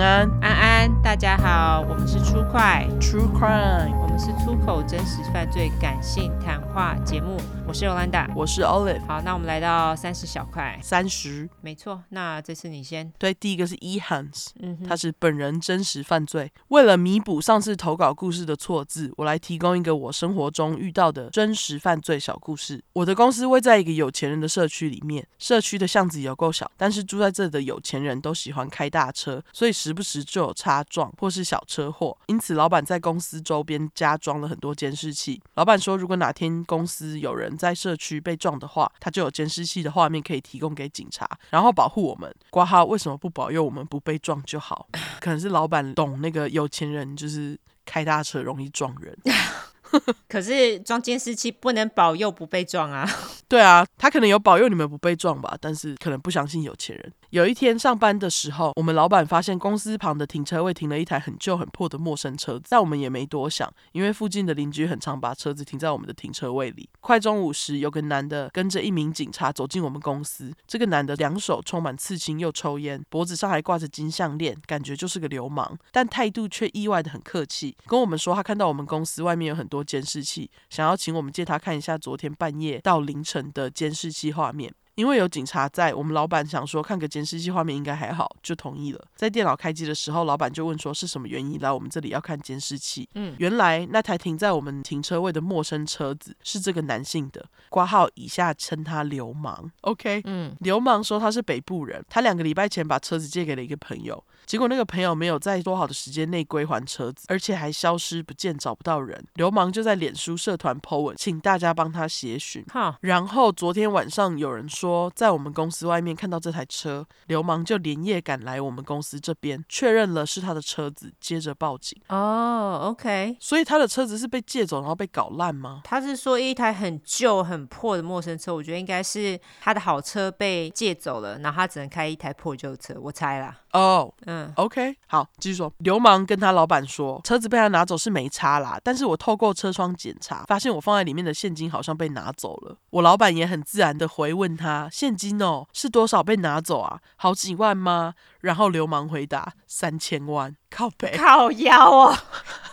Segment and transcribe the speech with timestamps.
[0.00, 7.40] 安，安安，大家好，我们是出快 True Crime，我们是粗口真实犯罪感性谈话节目。
[7.66, 9.00] 我是 Yolanda，我是 Olive。
[9.06, 12.02] 好，那我们来到三十小块，三十，没错。
[12.10, 13.10] 那这次你先。
[13.18, 16.52] 对，第一个是 E Hans，嗯哼，他是本人真实犯罪。
[16.68, 22.84] 为了弥补上次投稿故事的错字，我来提供一个我生活中遇到的真实犯罪小故事。
[22.92, 32.18] 我的公司位在一个有钱人的社区里面，社区的巷子有够小，但是住在这里的有钱人都喜欢开大车，所以时不时就有擦撞或是小车祸。
[32.26, 35.40] 因此，老板在公司周边加装了很多监视器。
[35.54, 42.34] 老板说，如果哪天公司有人在社区被撞的话，他就有监视器的画面可以提供给警察，然后保护我们。
[42.50, 44.88] 括号为什么不保佑我们不被撞就好？
[45.20, 49.16] 可能是老板懂那个有钱人就是开大车容易撞人。
[50.28, 53.08] 可是装监视器不能保佑不被撞啊。
[53.48, 57.12] 对啊，他可能有保佑你们不被撞吧，但是可能不相信有钱人。
[57.30, 66.88] 有一天上班的时候，我们老板发现公司旁的停车位停了一台很旧很破的陌生车子，但我们也没多想，因为附近的邻居很常把车子停在我们的停车位里。
[67.00, 84.72] 快中午时，有个男的跟着一名警察走进我们公司，这个男的两手充满刺青又抽烟，脖子上还挂着金项链，感觉就是个流氓，但态度却意外的很客气，跟我们说他看到我们公司外面有很多监视器，想要请我们借他看一下昨天半夜到凌晨的监视器画面。
[84.98, 89.00] 因为有警察在，我们老板想说看个监视器画面应该还好，就同意了。
[89.14, 93.08] 在电脑开机的时候，老板就问说是什么原因来我们这里要看监视器？
[93.14, 99.70] 嗯，原来那台停在我们停车位的陌生车子是这个男性的，挂号以下称他流氓。
[99.82, 109.22] OK，嗯，流氓说他是北部人，他两个礼拜前把车子借给了一个朋友，结果那个朋友没有在多好的时间内归还车子，而且还消失不见，找不到人。
[109.34, 112.64] 流氓就在脸书社团 po 文，请大家帮他协寻。
[112.72, 115.12] 哈，然后昨天晚上有人说。
[115.14, 122.00] 在我们公司外面看到这台车，流氓就连夜赶来我们公司这边，确认了是他的车子，接着报警。
[122.08, 125.82] 哦、oh，OK，所以他的车子是被借走，然后被搞烂吗？
[125.84, 133.58] 他是说一台很旧、很破的陌生车，我觉得应该是他的好车被借走了，然后他只能开一台破旧车，我猜啦。
[133.72, 135.72] 哦、oh，嗯，OK，好，继续说。
[135.78, 142.76] 流氓跟他老板说，车子被他拿走是没差啦，但是我透过车窗检查，发现我放在里面的现金好像被拿走了。
[142.90, 147.00] 我老板也很自然的回问他，现金哦，是多少被拿走啊？
[147.16, 148.14] 好几万吗？
[148.40, 152.16] 然后流氓回答三千万，靠北，靠腰哦。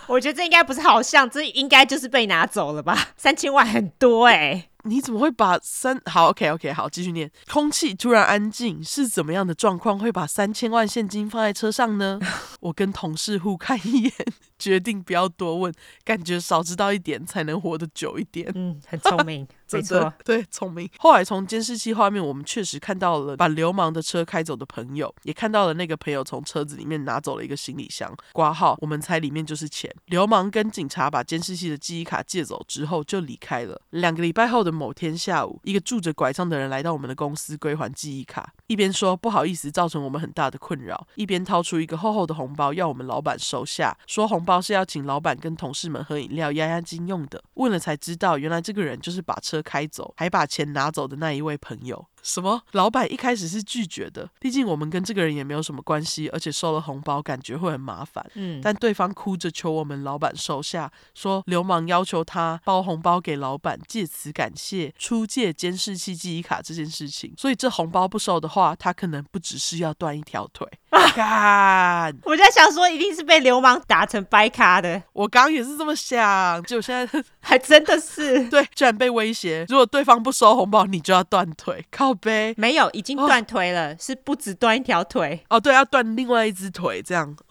[0.06, 3.08] 我觉得这应该不是好像，这应该就是被拿走了吧？
[3.16, 4.70] 三千万很多哎、欸。
[4.86, 7.30] 你怎么会把三好 OK OK 好继续念？
[7.50, 12.20] 空气突然安静，是怎么样的状况会把三千万现金放在车上呢？
[12.60, 14.12] 我跟同事互看一眼，
[14.58, 15.72] 决定不要多问，
[16.04, 18.48] 感觉少知道一点才能活得久一点。
[18.54, 20.88] 嗯，很聪明， 没错，对，聪明。
[20.98, 29.92] 后来从监视器画面，我们确实看到了把流氓的车开走的朋友，也看到了那个朋友从车子里面拿走了一个行李箱，挂号，我们猜里面就是钱。
[30.06, 33.80] 流氓跟警察把监视器的记忆卡借走之后就离开了。
[33.90, 34.76] 两个礼拜后的。
[34.76, 47.42] 某天下午，一个拄着拐杖的人来到我们的公司归还记忆卡，一边说不好意思造成我们很大的困扰，一边掏出一个厚厚的红红包要我们老板收下，说红包是要请老板跟同事们喝饮料压压惊用的。
[47.54, 52.06] 问了才知道，原来这个人就是把车开走还把钱拿走的那一位朋友。
[52.26, 52.60] 什么？
[52.72, 58.24] 老板一开始是拒绝的，毕竟我们跟这个人也没有什么关系，而且收了红包感觉会很麻烦。
[58.34, 67.32] 嗯，但对方哭着求我们老板收下，说流氓要求他包红包给老板，借此感谢出借监视器记忆卡这件事情。
[67.38, 70.66] 所以这红包不收的话，他可能不只是要断一条腿。
[71.16, 72.10] 啊！
[72.24, 75.00] 我在想说，一定是被流氓打成掰卡的。
[75.12, 81.84] 我刚也是这么想，结果现在 还真的是 对，居然被威胁，如果对方不收红包，你就要断腿。
[81.90, 82.15] 靠。
[82.16, 85.58] 呗，没有，已经断腿了，哦，是不止断一条腿哦。
[85.60, 87.36] 对，要断另外一只腿，这样，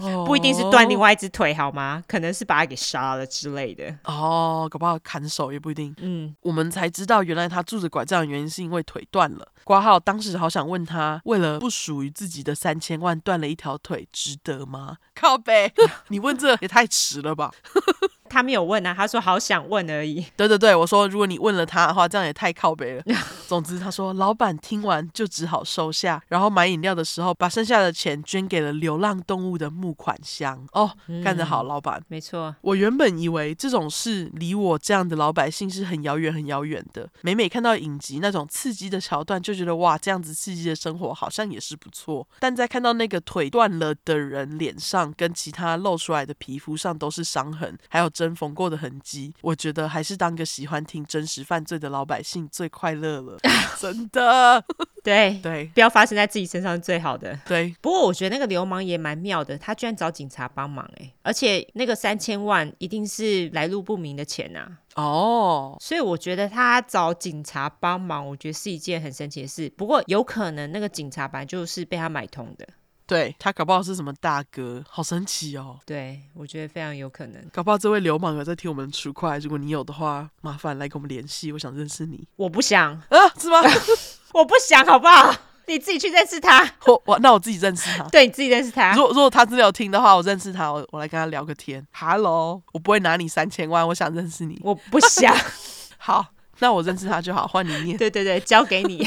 [0.00, 2.02] 哦，不一定是断另外一只腿，好吗？
[2.06, 3.94] 可能是把他给杀了之类的。
[4.04, 5.94] 哦，搞不好砍手也不一定。
[5.98, 9.48] 嗯，我们才知道，原来他拄着拐杖的原因是因为腿断了。
[9.64, 14.96] 挂号当时好想问他，为了不属于自己的三千万断了一条腿，值得吗？
[15.14, 15.72] 靠背，
[16.08, 17.52] 你问这也太迟了吧。
[18.28, 20.24] 他没有问啊，他说好想问而已。
[20.36, 23.02] 对对对，我说如果你问了他的话，这样也太靠北了。
[23.48, 30.66] 总之他说，老板听完就只好收下，然后买饮料的时候把剩下的钱捐给了流浪动物的募款箱。
[30.72, 30.90] 哦，
[31.24, 32.02] 干得好，老板。
[32.08, 37.08] 没错，我原本以为这种事离我这样的老百姓是很遥远很遥远的。
[37.22, 42.28] 每每看到影集那种刺激的桥段，就觉得哇，这样子刺激的生活好像也是不错。
[42.38, 48.08] 但在看到那个腿断了的人脸上跟其他露出来的皮肤上都是伤痕，还有。
[48.18, 49.32] 针缝过的痕迹。
[49.42, 53.38] 我觉得还是当个喜欢听真实犯罪的老百姓最快乐了，
[53.78, 54.64] 真的。
[55.04, 57.38] 对对，不要发生在自己身上是最好的。
[57.46, 65.02] 对，不过我觉得那个流氓也蛮妙的，他居然找警察帮忙哎，而且那个三千万一定是来路不明的钱呐、啊。
[65.02, 69.72] 哦，所以我觉得他找警察帮忙，我觉得是一件很神奇的事。
[69.76, 72.68] 不过有可能那个警察本来就是被他买通的。
[73.08, 75.80] 对，他搞不好是什么大哥，好神奇哦。
[75.86, 77.42] 对，我觉得非常有可能。
[77.50, 82.28] 搞不好这位流氓有在听我们出快，如果你有的话，麻烦来跟我们联系，我想认识你。
[82.36, 83.62] 我不想啊，是吗？
[84.34, 85.34] 我不想，好不好？
[85.66, 86.62] 你自己去认识他。
[86.86, 88.04] 我我那我自己认识他。
[88.10, 88.92] 对，你自己认识他。
[88.92, 91.82] 如果如果他真的有听的话，我认识他，我我来跟他聊个天。
[91.92, 94.60] Hello，我不会拿你三千万，我想认识你。
[94.62, 95.34] 我不想。
[95.96, 96.26] 好。
[96.60, 97.96] 那我认识他就好，换你念。
[97.96, 99.06] 对对对，交给你。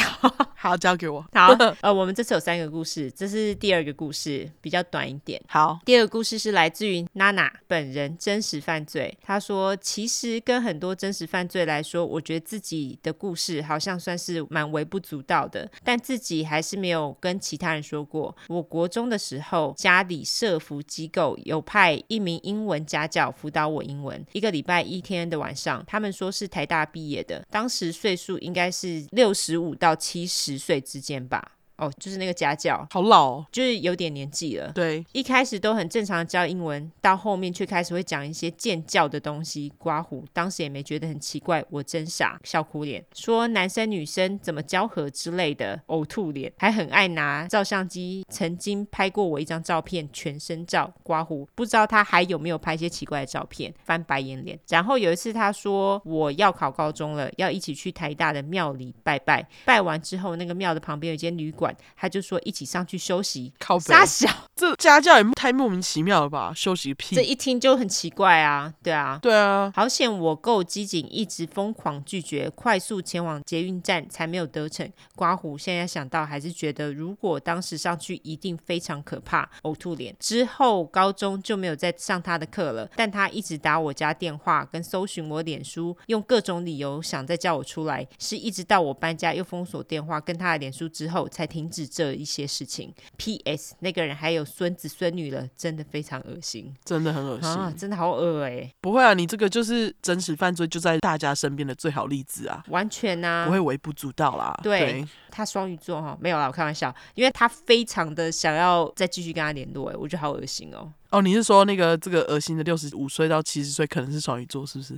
[0.61, 1.25] 好，交给我。
[1.33, 1.47] 好，
[1.81, 5.41] 呃，我们这次有三个故事，这是第二个故事，比较短一点。
[5.47, 9.17] 好，第二个故事是来自于娜娜本人真实犯罪。
[9.23, 18.35] 她说，其实跟很多真实犯罪来说，我觉得自己的故事好像算是蛮微不足道的，但自己还是没有跟其他人说过。
[18.47, 27.43] 我国中的时候，家里社服机构有派一名英文家教辅导我英文，一个礼拜一天的晚上，他们说是台大毕业的。
[27.49, 31.59] 当时岁数应该是六十五到七十岁之间吧。
[31.81, 34.71] 哦，就是那个家教，好老哦，就是有点年纪了。
[34.71, 39.73] 对，一开始都很正常的教英文，到后面却开始会讲一些贱教的东西。
[39.79, 50.93] 刮胡，当时也没觉得很奇怪，我真傻，笑哭脸，说男生女生怎么交合之类的，呕吐脸，还很爱拿照相机，曾经拍过我一张照片，全身照。
[51.01, 54.59] 刮胡，不知道他还有没有拍一些奇怪的照片，翻白眼脸。
[54.69, 61.70] 然后有一次他说我要考高中了，要一起去台大的庙里拜拜，拜完之后那个庙的旁边有一间旅馆。
[61.95, 66.51] 他就说一起上去休息，靠，傻小，这家教也太莫名其妙了吧？
[66.55, 67.15] 休息个屁！
[67.15, 74.89] 这一听就很奇怪啊，对啊，对啊，好险我够机警，一直疯狂拒绝，快速前往捷运站，才没有得逞。
[75.15, 80.15] 刮胡，现在想到还是觉得，如果当时上去，一定非常可怕，呕吐脸。
[80.19, 92.93] 之后高中就没有再上他的课了，但他一直打我家电话，跟搜寻我脸书，用各种理由想再叫我出来，是一直到我搬家又封锁电话跟他的脸书之后才停止这一些事情。
[93.17, 93.75] P.S.
[93.79, 98.73] 那个人还有孙子孙女了，真的非常恶心，真的很恶心，啊、真的好恶哎！
[98.81, 104.59] 不会啊，你这个就是真实犯罪就在大家身边的最好例子啊，完全啊，不会微不足道啦。
[104.63, 110.91] 对，对他双鱼座哈，没有啦，我开玩笑，因为他非常的想要再继续跟他联络，哎，我觉得好恶心哦。
[111.09, 114.97] 哦，你是说那个这个恶心的六十五岁到七十岁可能是双鱼座，是不是？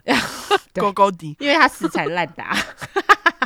[0.73, 2.55] 高高低，因为他死缠烂打。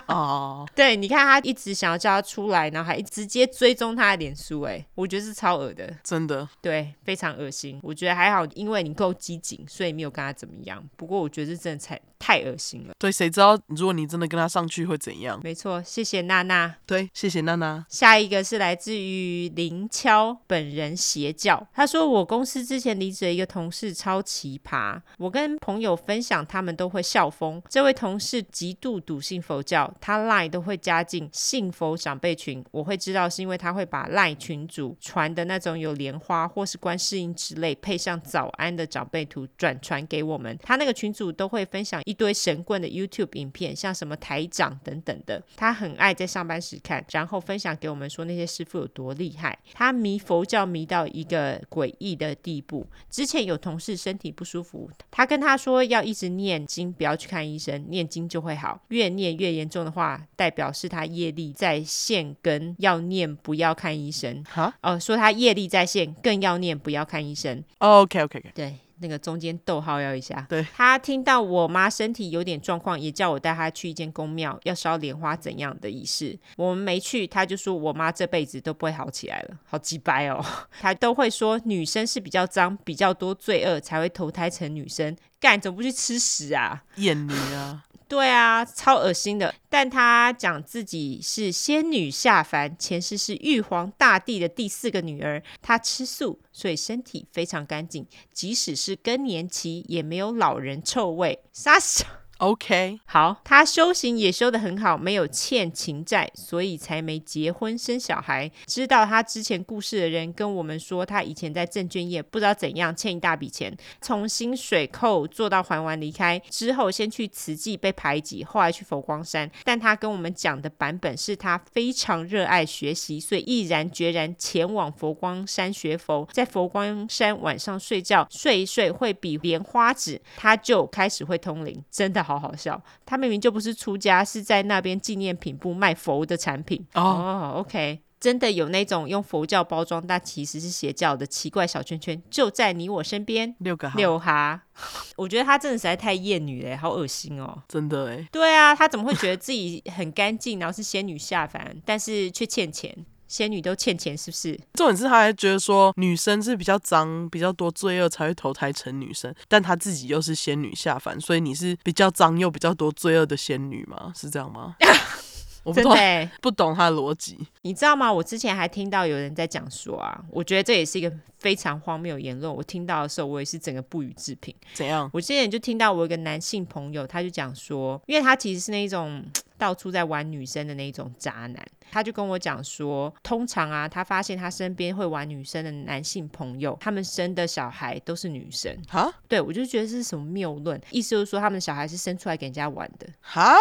[0.07, 0.69] 哦，oh.
[0.75, 7.79] 对，你看他一直想要叫他出来，然后还直接追踪他的脸书，哎，我觉得是超恶的，真的，对，非常恶心。
[7.83, 10.83] 我觉得还好，因为你够机警，所以没有跟他怎么样。
[10.95, 12.93] 不过我觉得这真的太太恶心了。
[12.97, 15.39] 对，谁知道如果你真的跟他上去会怎样？
[15.43, 16.75] 没错，谢谢娜娜。
[16.85, 17.85] 对，谢谢娜娜。
[17.89, 27.61] 下一个是来自于林敲本人邪教，他说我公司之前离职的一个同事超奇葩，我跟朋友分享，他们都会笑疯。
[27.69, 29.93] 这位同事极度笃信佛教。
[29.99, 40.57] 他 lie 都会加进信佛长辈群，我会知道是因为他会把 lie 群主传的那种有莲花或是观世音之类配上早安的长辈图转传给我们。
[40.61, 45.41] 他那个群主都会分享一堆神棍的 YouTube 影片，像什么台长等等的。
[45.55, 49.57] 他很爱在上班时看，然后分享给我们说那些师傅有多厉害。
[49.73, 52.85] 他迷佛教迷到一个诡异的地步。
[53.09, 58.81] 之前有同事身体不舒服，他跟他说要一直念经，不要去看医生，念经就会好。
[58.89, 59.86] 越念越严重。
[59.87, 64.43] 的话代表是他业力在线，跟要念不要看医生。
[64.43, 67.63] 哈，哦，说他业力在线，更要念不要看医生。
[67.77, 70.45] Oh, OK OK OK，对，那个中间逗号要一下。
[70.49, 76.37] 对，他听到我妈身体有点状况，也叫我带她去一间宫庙，要烧莲花怎样的仪式。
[76.57, 80.43] 我们没去，他就说我妈这辈子都不会好起来了，好鸡掰哦。
[80.81, 86.83] 他都会说女生是比较脏、比较多罪恶才会投胎成女生，干怎么不去吃屎啊？
[86.95, 87.83] 厌女啊！
[88.07, 89.53] 对啊，超恶心的。
[89.69, 95.43] 但他讲自己是仙女下凡，前世是玉皇大帝的第四个女儿。
[95.61, 101.39] 他吃素，所以身体非常干净，即使是更年期也没有老人臭味。
[101.51, 102.05] 杀小，
[102.37, 108.51] OK，好，他修行也修得很好，没有欠情债，所以才没结婚生小孩。
[108.67, 119.49] 知道他之前故事的人跟我们说，他以前在证券业不知道怎样欠一大笔钱，从薪水扣做到还完离开之后，先去慈济被排挤，后来去佛光山。
[119.63, 132.81] 但他跟我们讲的版本是他非常热爱学习，所以毅然决然前往佛光山学佛，在佛光山晚上睡觉，睡一睡会比莲花指，他就开始会通灵，真的好好笑。
[133.05, 136.85] 他明明就不是出家，是在那边纪念品部卖佛的产品。
[136.95, 138.01] 哦、oh.，OK。
[138.19, 143.55] 真的有那种用佛教包装，但其实是邪教的奇怪小圈圈，就在你我身边。
[143.59, 144.59] 六个，六哈，
[145.15, 147.61] 我觉得他真的实在太厌女了，好恶心哦！
[147.67, 153.05] 真的哎，对啊，他怎么会觉得自己很干净，然后是仙女下凡，但是却欠钱？
[153.27, 154.59] 仙女都欠钱是不是？
[154.73, 164.11] 重点是他还觉得说女生是比较脏、比较多罪恶才会投胎成女生，但他自己又是仙女下凡，所以你是比较脏又比较多罪恶的仙女吗？
[164.15, 164.75] 是这样吗？
[165.67, 168.11] 我不懂，真的 不懂他的逻辑，你知道吗？
[168.11, 172.53] 我之前还听到有人在讲说啊，我觉得这也是一个非常荒谬的言论。
[172.53, 174.55] 我听到的时候，我也是整个不予置评。
[174.73, 175.09] 怎样？
[175.13, 179.21] 我之前就听到我有一个男性朋友，他就讲说，因为他其实是那种
[179.57, 188.73] 到处在玩女生的那种渣男，他就跟我讲说，通常啊，他发现他身边会玩女生的男性朋友，他们生的小孩都是女生。
[188.87, 189.11] 哈？
[189.27, 190.79] 对，我就觉得这是什么谬论？
[190.91, 193.07] 意思就是说，他们的小孩是生出来给人家玩的。
[193.19, 193.53] 哈？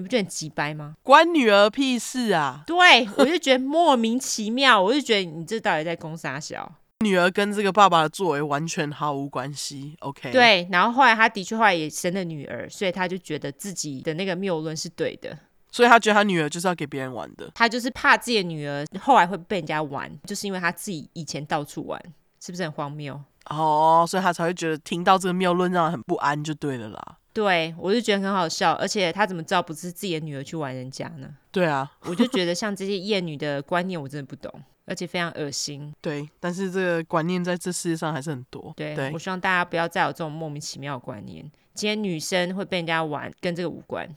[0.00, 0.94] 你不觉得很急掰吗？
[1.02, 2.62] 关女儿屁事啊！
[2.66, 6.72] 对，我就觉得莫名其妙，我就觉得你这到底在攻啥小？
[7.04, 9.94] 女儿跟这个爸爸的作为完全毫无关系。
[10.00, 15.38] OK，对，然后后来他的确后来也生了女儿，所以他就觉得自己的那个谬论是对的，
[15.70, 22.00] 所以他觉得他女儿就是要给别人玩的，他就是怕自己的女儿后来会被人家玩，就是因为他自己以前到处玩，
[22.40, 23.20] 是不是很荒谬？
[23.50, 27.16] 哦，所以他才会觉得听到这个谬论让人很不安，就对了啦。
[27.32, 31.28] 对，我就觉得很好笑，而且他怎么知道不是自己的女儿去玩人家呢？
[31.52, 34.52] 对啊，我就觉得 像这些厌女的观念，我真的不懂，
[34.86, 35.94] 而且非常恶心。
[36.00, 38.72] 对，但是这个观念在这世界上还是很多。
[38.76, 41.48] 对，对，我希望大家不要再有这种莫名其妙的观念。
[41.72, 44.08] 今天女生会被人家玩，跟这个无关。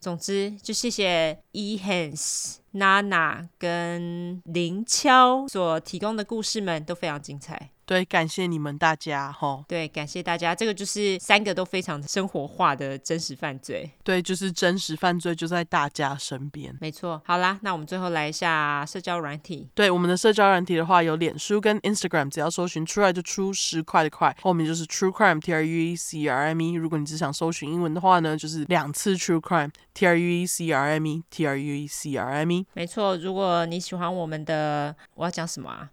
[0.00, 7.70] 总之，就谢谢 Ehans、Nana 跟林敲所提供的故事们，都非常精彩。
[7.92, 9.62] 对，感谢你们大家哈。
[9.68, 10.54] 对，感谢大家。
[10.54, 13.90] 这个就是三个都非常生活化的真实犯罪。
[14.02, 16.74] 对，就是真实犯罪就在大家身边。
[16.80, 17.20] 没错。
[17.26, 19.68] 好啦，那我们最后来一下社交软体。
[19.74, 26.72] 对，我们的社交软体的话有脸书跟 Instagram，只要搜寻出来就出十块的块，后面就是 True Crime T R U E C R M E。
[26.72, 32.16] 如果你只想搜寻英文的话呢，就是两次 True Crime T R U E C R M E T R U E C
[32.16, 32.66] R M E。
[32.72, 35.90] 没错，如果你喜欢我们的，我要讲什么啊？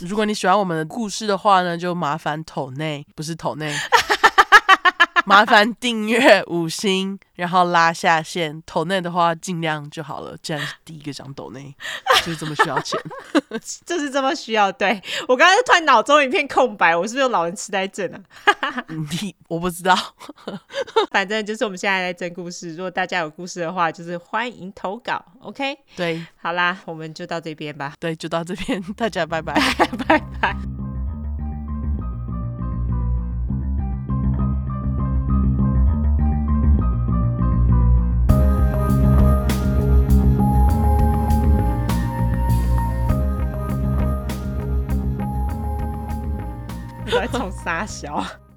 [0.00, 3.74] 如果你喜欢我们的故事的话呢，就麻烦桶内，不是桶内。
[5.28, 8.62] 麻烦订阅五星，然后拉下线。
[8.64, 10.36] 抖内的话尽量就好了。
[10.42, 11.74] 既然是第一个讲抖内，
[12.24, 12.98] 就是这么需要钱，
[13.84, 14.72] 就是这么需要。
[14.72, 18.10] 对，我刚刚突然脑中一片空白，我是不是有老人痴呆症
[18.60, 18.84] 啊？
[18.88, 19.94] 你我不知道，
[21.10, 22.70] 反正就是我们现在在征故事。
[22.70, 25.22] 如果大家有故事的话，就是欢迎投稿。
[25.40, 27.94] OK，对，好啦，我们就到这边吧。
[27.98, 29.54] 对，就到这边，大家拜拜，
[30.06, 30.77] 拜拜。
[47.78, 48.47] 大小。